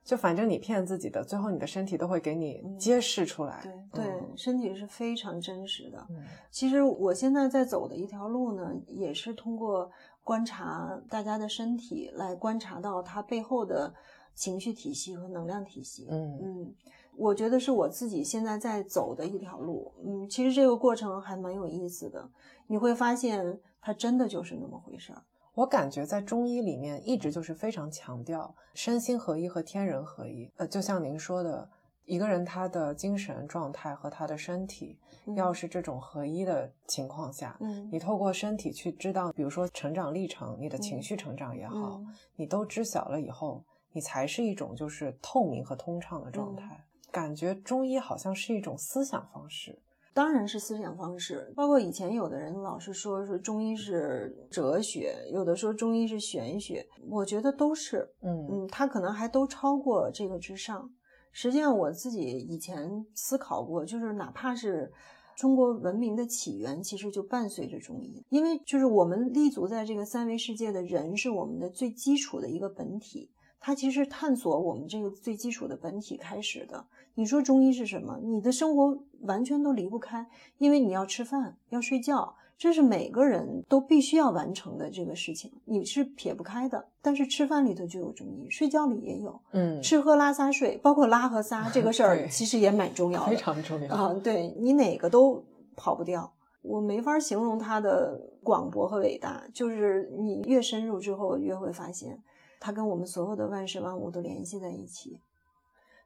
[0.02, 3.62] 就反正你骗自己的，最后你的身体都会给你揭示出来。
[3.92, 6.04] 对对，身体是非常真实的。
[6.10, 9.90] 嗯，其实我现在在走的一条路呢，也是通过。
[10.24, 13.92] 观察大家的身体，来观察到它背后的
[14.36, 16.06] 情绪体系和能量体系。
[16.08, 16.74] 嗯嗯，
[17.16, 19.92] 我觉得是我自己现在在走的一条路。
[20.06, 22.30] 嗯，其实这个过程还蛮有意思的。
[22.68, 25.20] 你会发现，它真的就是那么回事儿。
[25.54, 30.50] 我感觉在中医里面，一直就是非常强调身心合一和天人合一。
[30.56, 31.68] 呃，就像您说的，
[32.06, 34.98] 一个人他的精神状态和他的身体。
[35.36, 42.02] 要是这种合一的情况下，嗯，你透过身体去知道，比如说成长历程，你的情绪成长也好，
[42.34, 43.62] 你都知晓了以后，
[43.92, 46.84] 你才是一种就是透明和通畅的状态。
[47.12, 49.78] 感觉中医好像是一种思想方式，
[50.14, 51.52] 当然是思想方式。
[51.56, 60.90] 包括以前有的人老是说说中医是哲学，有的说中医是玄学，我觉得都是，嗯嗯，他可能还都超过这个之上。
[61.32, 64.92] 实际上，我自己以前思考过，就是哪怕是
[65.34, 73.30] 中国文明的起源，其实就伴随着中医，因为就是我们立足在这个三维世界的人，是我们的最基础的一个本体，
[73.64, 76.84] 它其实探索我们这个最基础的本体开始的。
[77.14, 78.18] 你说中医是什么？
[78.22, 80.26] 你的生活完全都离不开，
[80.58, 82.34] 因为你要吃饭，要睡觉。
[82.58, 86.84] 这是每个人都必须要完成的这个事情，你是撇不开的。
[87.00, 94.14] 但是吃饭里头就有中医，睡觉里也有，嗯，吃喝拉撒睡，包括拉和撒 这个事儿，其实也蛮重要的，非常重要啊。
[94.22, 95.44] 对你哪个都
[95.74, 99.42] 跑不掉，我没法形容它的广博和伟大。
[99.52, 102.22] 就是你越深入之后，越会发现
[102.64, 105.18] 它跟我们所有的万事万物都联系在一起。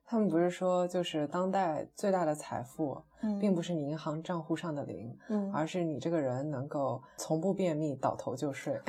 [0.06, 3.02] 他们不是说，就是当代最大的财富
[3.38, 8.80] 并不是你银行账户上的零，嗯，而是你这个人能够从不便秘，倒头就睡。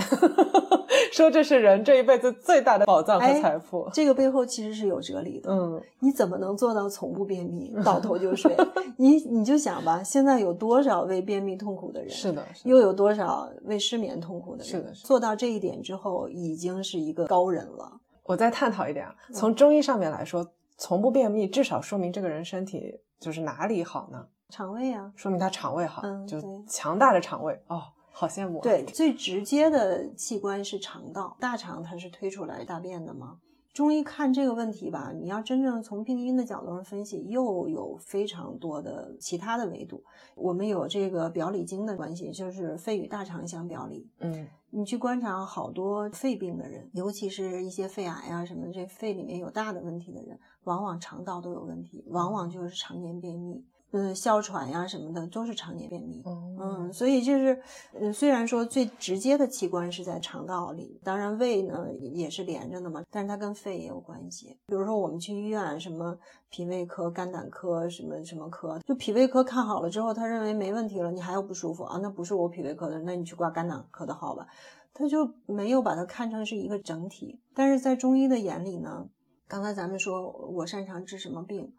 [1.14, 5.52] 说这是人这一辈子最大的宝藏和财富，这个背后其实是有哲理的。
[5.52, 8.56] 嗯，你怎么能做到从不便秘， 倒头就睡？
[8.98, 12.10] 你你就想吧，现在有多少为便秘痛苦的人？
[12.10, 14.68] 是的，又有多少为失眠痛苦的人？
[14.68, 18.00] 是的，做到这一点之后，已经是一个高人了。
[18.24, 20.46] 我再探讨一点啊，从中医上面来说，
[20.78, 24.26] 从不便秘至少说明这个人身体就是哪里好呢？
[24.50, 27.82] 肠胃啊，说明他肠胃好，嗯，就强大的肠胃哦。
[28.20, 28.60] 好羡慕。
[28.62, 33.38] 对，最直接的器官是肠道，大肠它是推出来大便的嘛。
[33.76, 40.04] 中医看这个问题吧，你要真正从病因的角度上分析，又有非常多的其他的维度。
[40.34, 44.10] 我们有这个表里经的关系，就是肺与大肠相表里。
[44.18, 53.64] 嗯，你去观察好多肺病的人，尤其是一些肺癌啊什么，这肺里面有大的问题的人，往往肠道都有问题，往往就是常年便秘。
[53.92, 56.22] 嗯，哮喘呀什么的都是常年便秘。
[56.26, 57.62] 嗯，所以就是，
[57.94, 64.58] 嗯，虽然说最直接的器官是在肠道里，当然胃呢也是连着的嘛，但是它跟肺也有关系。
[64.68, 66.18] 比如说我们去医院，什么
[66.50, 71.98] 脾胃科、肝胆科，什么什么科，就脾胃科看好了之后，他认为没问题了，你还有不舒服啊？
[72.04, 74.46] 那不是我脾胃科的，那你去挂肝胆科的号吧。
[74.94, 77.40] 他就没有把它看成是一个整体。
[77.54, 79.08] 但是在中医的眼里呢，
[79.48, 81.72] 刚才咱们说我擅长治什么病？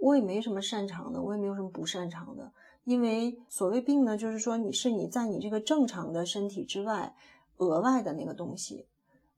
[0.00, 2.52] 我也没什么擅长的，我也没有什么不擅长的，
[2.84, 7.14] 因为所谓病呢，就是说你是你在你这个正常的身体之外
[7.58, 8.86] 额外的那个东西。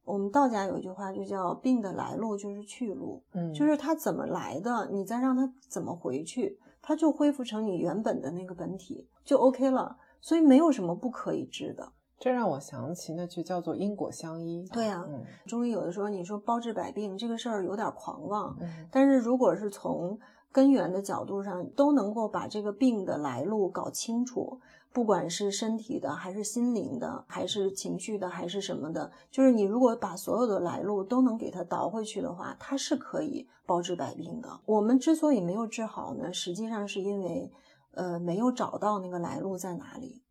[0.04, 9.96] 我们道家有一句话就叫“病的来路就是去路”，嗯，就是它怎么来的，你再让它怎么回去，它就恢复成你原本的那个本体，就 OK 了。
[10.20, 11.92] 所以没有什么不可以治的。
[12.18, 14.68] 这让我想起那句叫做“因果相依”。
[14.74, 15.04] 对呀，
[15.46, 20.18] 中医有的时候你说包治百病这个事儿有点狂妄，嗯，但是如果是从
[20.52, 24.60] 根源的角度上都能够把这个病的来路搞清楚，
[24.92, 34.60] 不管是身体的，还是心灵的，还是情绪的，还是什么的，就是你如果把所有的来路都能给它倒回去的话，它是可以包治百病的。
[34.66, 37.50] 我们之所以没有治好呢，实际上是因为，
[37.94, 40.21] 呃，没有找到那个来路在哪里。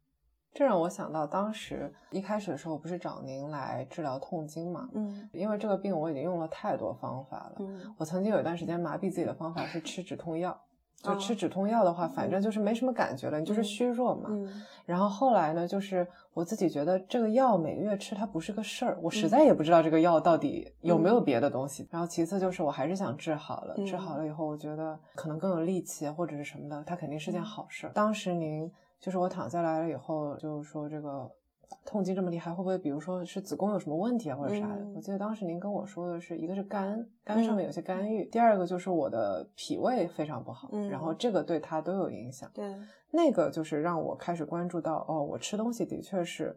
[0.54, 4.90] 这让我想到，当时一开始的时候，不是找您来治疗痛经嘛？
[4.94, 7.54] 嗯，因为这个病我已经用了太多方法了。
[7.60, 10.60] 嗯，我曾经有一段时间麻痹自己的方法是吃止痛药，
[11.02, 14.28] 就吃止痛药的话，反正就是没什么感觉了，你就是虚弱嘛。
[14.30, 21.88] 嗯，然后后来呢，就是我自己觉得这个药每个月吃它不是个事儿，我实在也不知道这个药到底有没有别的东西。
[21.90, 27.90] 然后其次就是我还是想治好了，治好了以后，我觉得可能更有力气或者是什么的，它肯定是件好事。
[27.94, 28.70] 当时您。
[29.02, 31.30] 就是我躺下来了以后，就是说这个
[31.86, 34.86] 痛经这么厉害，会不会比如说是子宫有什么问题啊，或者啥的？
[34.96, 42.50] 我记得当时您跟我说的是一个是肝，肝上面有些干郁；第二个就是我的脾胃非常不好，然后这个对它都有影响。
[42.54, 42.76] 对，
[43.10, 46.56] 那个就是让我开始关注到，哦，我吃东西的确是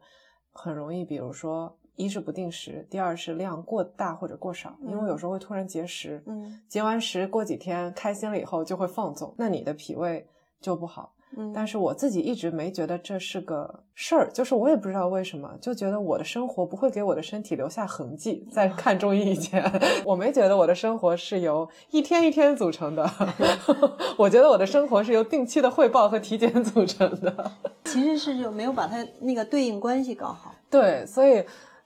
[0.53, 10.27] 很容易，比如说一是不定时，第二是量过大或者过少，因为我有时候会突然节食，嗯，节完食过几天开心了以后就会放纵，那你的脾胃
[10.61, 11.14] 就不好。
[11.55, 18.47] 但是我自己一直没觉得这是个事儿，就是我也不知道为什么，就觉得我的生活不会给我的身体留下痕迹。
[18.51, 19.65] 在看中医以前，
[20.05, 23.09] 我没觉得我的生活是由一天一天组成的，
[24.19, 27.53] 我觉得我的生活是由定期的汇报和体检组成的。
[27.85, 30.55] 其实是就没有把它那个对应关系搞好。
[30.71, 31.45] 对，所以。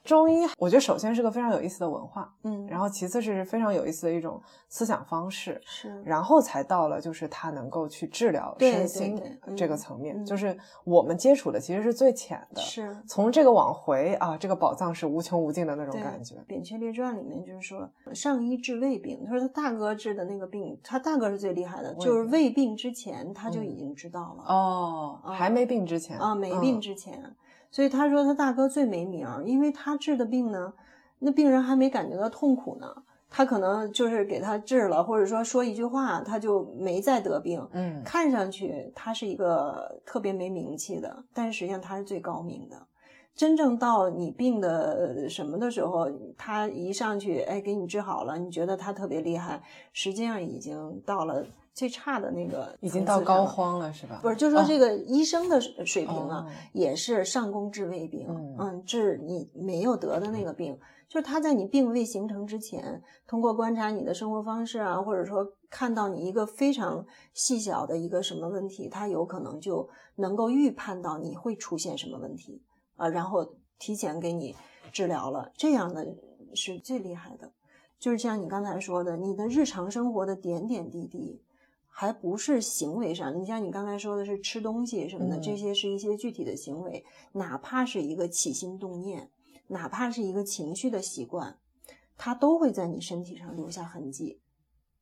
[0.08, 4.40] 中医，我觉得首先是个非常有意思的文化，嗯，然后其次是非常有意思的一种
[4.70, 9.20] 思想方式，是，然后才到了就是它能够去治疗身心
[9.54, 16.36] 这个层面，就是我们接触的其实是最浅的，是从这个往回啊，这个宝藏是无穷无尽的那种感觉。
[16.46, 27.22] 《扁鹊列传》里面就是说，上医治胃病，他说他大哥治的那个病，他大哥是最厉害的，就是胃病之前他就已经知道了，哦，还没病之前啊，没病之前。
[27.70, 30.72] 所以他说他大哥最没名儿，因为他治的病呢，
[31.18, 32.87] 那病人还没感觉到痛苦呢，
[33.28, 37.66] 他可能就是给他治了，或者说说一句话，他就没再得病。
[37.72, 42.87] 嗯，看上去他是一个特别没名气的，但实际上他是最高明的。
[43.35, 51.44] 真正到你病的什么的时候，他一上去，哎，给你治好了，你觉得他特别厉害，实际上已经到了。
[51.74, 54.18] 最差的那个已经到膏肓了，是吧？
[54.20, 58.26] 不是，就说这个医生的水平啊，也是上工治未病，
[58.59, 60.76] 嗯，治你没有得的那个病，
[61.09, 72.61] 就是他在你病未形成之前，通过观察你的生活方式啊，或者说看到你一个非常细小的一个什么问题，他有可能就能够预判到你会出现什么问题
[72.97, 73.47] 啊，然后
[73.78, 74.57] 提前给你
[74.90, 76.05] 治疗了，这样的
[76.55, 77.53] 是最厉害的。
[78.01, 81.40] 就是像你刚才说的，你的日常生活的点点滴滴。
[82.01, 83.36] 还不是行为上。
[83.36, 89.32] 你像你刚才说的是吃东西什么的，嗯这些是一些具体的行为，哪怕是一个起心动念，
[89.66, 91.59] 哪怕是一个情绪的习惯，
[92.16, 94.40] 它都会在你身体上留下痕迹。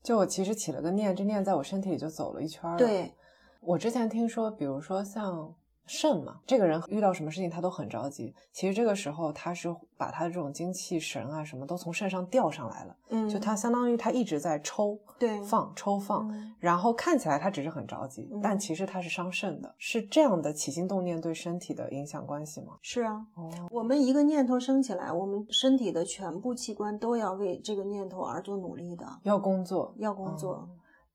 [0.02, 2.78] 就我其实起了个念，这念在我身体里就走了一圈儿了。
[2.78, 3.12] 对，
[3.60, 5.54] 我之前听说，比如说像
[5.86, 8.34] 肾嘛，这个人遇到什么事情他都很着急。
[8.52, 19.74] 其实这个时候他是把他的这种精气神啊什么都从肾上调上来了，嗯，就他相当于他一直在抽对放抽放，嗯然后看起来他只是很着急，嗯但其实他是伤肾的。
[19.78, 22.74] 是这样的起心动念对身体的影响关系吗？
[22.82, 30.52] 是啊，哦，我们一个念头升起来，我们身体的全部器官都要为这个念头而做努力的，要工作，要工作。
[30.52, 30.68] 哦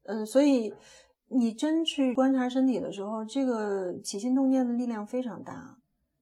[0.05, 0.73] 嗯，所以
[1.33, 5.77] 你真去观察身体的时候，这个起心动念的力量非常大。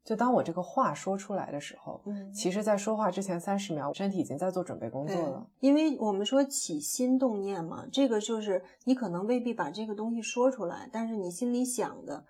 [0.05, 12.25] 就当我这个话说出来的时候，嗯，其实，在说话之前三十秒，身体已经在做准备工作了。，因为我们说起心动念嘛，这个就是你可能未必把这个东西说出来，但是你心里想的。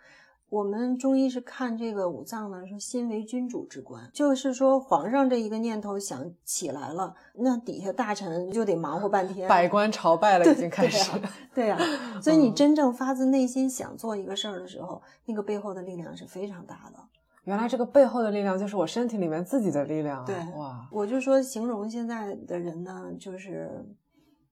[0.50, 11.12] 我们中医是看这个五脏呢，说心为君主之官，就是说皇上这一个念头想起来了，那底下大臣就得忙活半天，百官朝拜了，已经开始。
[11.54, 11.78] 对呀、
[12.22, 16.98] 所以你嗯真正发自内心想做一个事儿的时候，那个背后的力量是非常大的。
[17.44, 20.26] 原来这个背后的力量就是我身体里面自己的力量啊！
[20.26, 23.86] 对哇，我就说形容现在的人呢，就是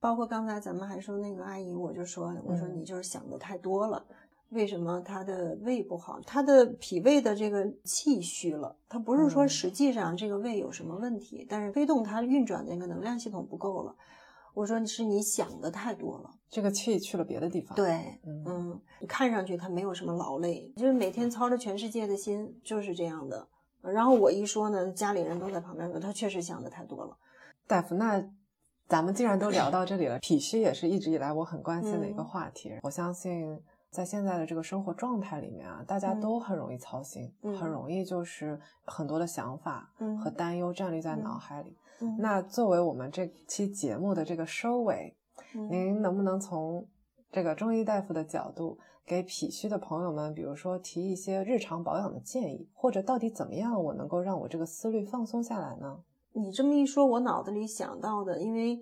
[0.00, 4.04] 包括刚才咱们还说那个阿姨，我就说我说嗯你就是想的太多了。
[4.50, 6.20] 为什么他的胃不好？
[6.26, 8.74] 他的脾胃的这个气虚了。
[8.88, 13.94] 他不是说嗯实际上这个胃有什么问题，但是推动它运转的那个能量系统不够了。
[14.54, 16.30] 我说是你想的太多了。
[16.50, 23.46] 这个气去了别的地方。，对，嗯嗯，看上去他没有什么劳累，就是每天操着全世界的心，就是这样的。
[23.82, 27.16] 然后我一说呢，家里人都在旁边说，他确实想的太多了。
[27.66, 28.24] 大夫，那
[28.88, 32.72] 咱们既然都聊 到这里了，脾虚也是一直以来我很关心的一个嗯话题。
[32.82, 33.60] 我相信
[33.90, 36.20] 在现在的这个生活状态里面啊，大家嗯。
[36.20, 37.56] 都很容易操心，嗯。
[37.56, 40.18] 很容易就是很多的想法嗯。
[40.18, 41.22] 和担忧站立在嗯。
[41.22, 41.76] 脑海里。
[42.00, 42.16] 嗯。
[42.18, 45.16] 那作为我们这期节目的这个收尾，
[45.54, 45.68] 嗯。
[45.70, 46.86] 您能不能从
[47.32, 55.98] 这个中医大夫的角度，给脾虚的朋友们，比如说提一些日常保养的建议，或者到底怎么样我能够让我这个思虑放松下来呢？
[56.34, 58.78] 你这么一说，我脑子里想到的，因为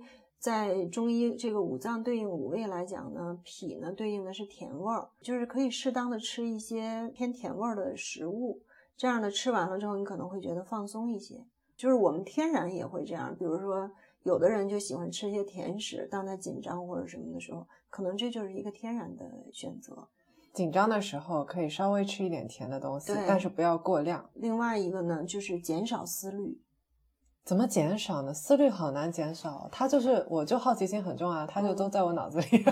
[0.46, 8.60] 在中医这个五脏对应五味来讲呢，脾呢对应的是甜味儿，就是可以适当的吃一些偏甜味儿的食物，
[8.96, 11.44] 这样的吃完了之后，你可能会觉得放松一些。
[11.76, 13.90] 就是我们天然也会这样，比如说
[14.22, 20.06] 有的人就喜欢吃一些甜食，当他紧张或者什么的时候，可能这就是一个天然的选择。
[20.52, 24.30] 紧张的时候可以稍微吃一点甜的东西，但是不要过量。
[24.34, 26.56] 另外一个呢，就是减少思虑。
[27.46, 28.34] 怎么减少呢？
[28.34, 32.64] 思虑好难减少，它就是我就好奇心很重啊，它就都在我脑子里。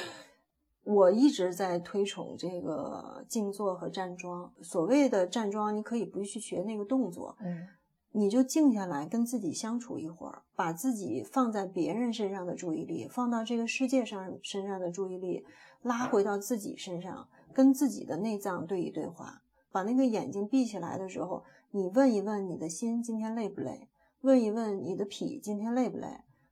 [0.84, 4.50] 我一直在推崇这个静坐和站桩。
[4.62, 7.68] 所谓的站桩，你可以不去学那个动作，嗯
[8.12, 15.44] 你就静下来跟自己相处一会儿，把自己放在别人身上的注意力，放到这个世界上身上的注意力，
[15.82, 19.42] 拉回到自己身上，跟自己的内脏对一对话。
[19.70, 23.86] 把那个眼睛闭起来的时候，你问一问你的心今天累不累？
[24.22, 26.06] 问一问你的脾今天累不累？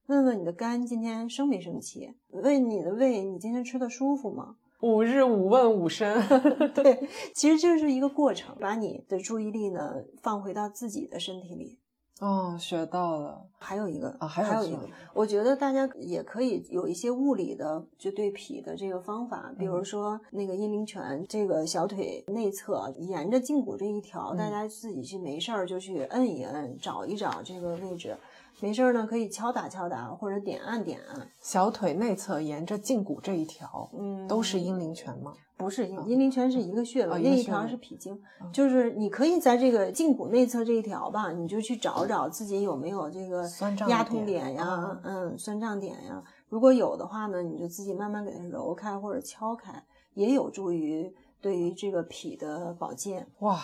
[0.07, 2.15] 问问你的肝今天生没生气？
[2.31, 4.57] 问你的胃你今天吃的舒服吗？
[4.81, 6.19] 五日五问五生，
[6.75, 11.79] 对，其实就是一个过程，把你的注意力呢放回到自己的身体里。
[12.21, 14.81] 哦，学到了还有一个啊，还有一个
[15.15, 28.17] 我觉得大家也可以有一些物理的就对脾的这个方法，比如嗯说那个阴陵泉，这个小腿内侧沿着胫骨这一条，大嗯家自己去没事儿就去摁一摁，找一找这个位置。
[28.61, 31.29] 没事儿呢，可以敲打敲打或者点按点按。
[31.41, 35.33] 小腿内侧沿着胫骨这一条，嗯，都是阴陵泉吗？
[35.57, 46.23] 不是阴阴陵泉是一个穴位，另一条是脾经，嗯就是你可以在这个胫骨内侧这一条吧，你就去找找自己有没有这个酸胀压痛点点呀，哦嗯，酸胀点呀。
[46.49, 49.83] 如果有的话呢，你就自己慢慢给它揉开或者敲开，
[50.15, 53.27] 也有助于对于这个脾的保健。
[53.41, 53.61] 哇，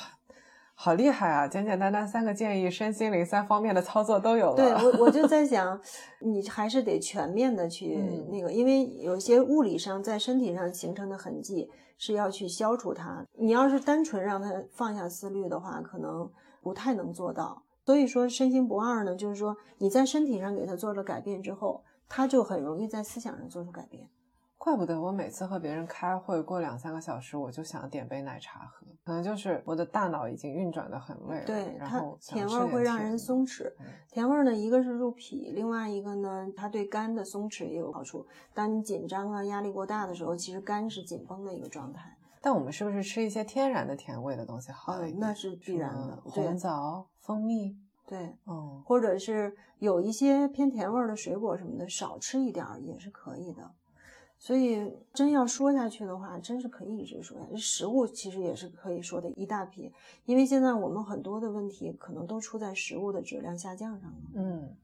[0.76, 1.46] 好厉害啊！
[1.46, 4.56] 简简单单三个建议，身心灵三方面的操作都有了。
[4.56, 5.80] 对我，我就 在想，
[6.20, 13.24] 你还是得全面的去嗯那个，因为有些物理上在身体上形成的痕迹是要去消除它。
[13.38, 16.28] 你要是单纯让它放下思虑的话，可能
[16.60, 17.62] 不太能做到。
[17.86, 24.08] 所以说，身心不二呢，就是说你在身体上给它做了改变之后，它就很容易在思想上做出改变。
[24.64, 31.44] 怪不得我每次和别人开会过两三个小时，我就想点杯奶茶喝，可能就是我的大脑已经运转的很累了。
[31.44, 33.84] 对，然后想甜味儿会让人松弛嗯。
[34.10, 38.26] 甜味儿呢，一个是入脾，另外一个呢，它对肝的松弛也有好处。
[38.54, 42.16] 当你紧张啊、压力过大的时候，其实肝是紧绷的一个状态。
[42.40, 45.20] 但我们是不是吃一些天然的甜味的东西好呃一点？
[45.20, 53.70] 那是必然的红枣、蜂蜜，对，嗯，或者是有一些偏甜味儿的水果什么的，少吃一点儿也是可以的。
[54.44, 57.56] 所以真要说下去的话，真是可以一直说下去。
[57.56, 59.90] 食物其实也是可以说的一大批，
[60.26, 64.16] 因为现在我们很多的问题可能都出在食物的质量下降上了。
[64.34, 64.76] 嗯，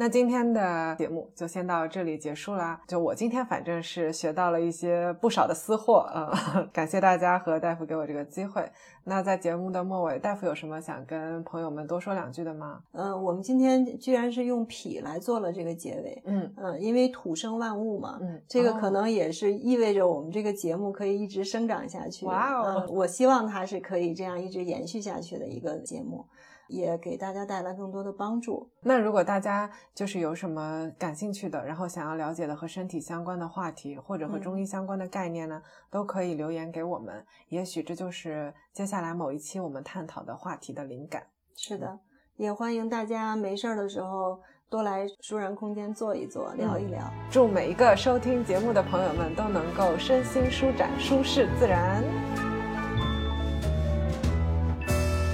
[0.00, 2.80] 那今天的节目就先到这里结束啦。
[2.86, 8.64] 就我今天反正是学到了一些不少的私货啊、呃 感谢大家和大夫给我这个机会。
[9.02, 12.78] 那在节目的末尾，大夫有什么想跟朋友们多说两句的吗？
[12.92, 16.22] 嗯、我们今天居然是用脾来做了这个结尾。
[16.26, 22.24] 嗯嗯，因为土生万物嘛，嗯，这个哦可能也是意味着我们这个节目可以一直生长下去。
[22.24, 26.24] 哇哦嗯我希望它是可以这样一直延续下去的一个节目，
[26.68, 28.70] 也给大家带来更多的帮助。
[28.80, 35.60] 那如果大家就是有什么感兴趣的，然后想要了解的和身体相关的话题，或者和嗯中医相关的概念呢，
[35.90, 37.24] 都可以留言给我们。
[37.48, 41.22] 也许这就是接下来某一期我们探讨的话题的灵感。
[41.56, 41.98] 是的，
[42.36, 44.40] 也欢迎大家没事儿的时候
[44.70, 47.10] 多来舒然空间坐一坐，聊一聊。
[47.30, 52.04] 祝每一个收听节目的朋友们都能够身心舒展、舒适自然。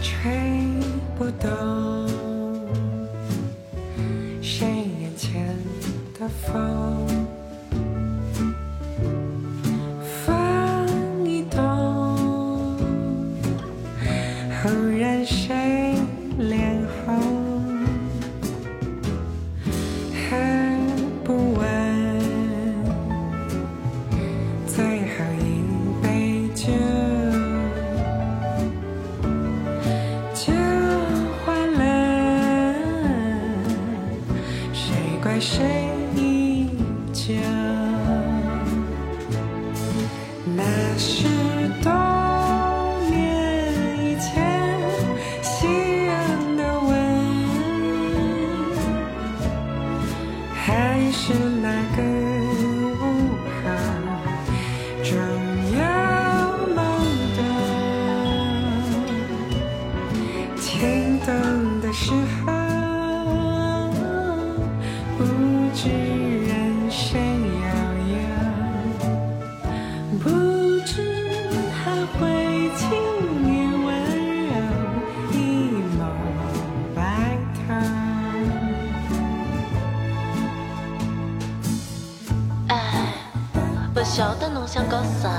[0.01, 0.54] 吹
[1.41, 2.09] 等
[4.43, 4.67] 谁
[5.01, 5.57] 眼前
[6.19, 6.94] 的，风
[84.75, 85.34] 像个伞。